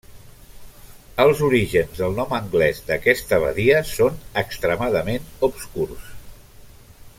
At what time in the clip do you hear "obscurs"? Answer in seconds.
5.51-6.11